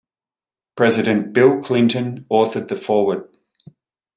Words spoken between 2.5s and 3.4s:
the foreword.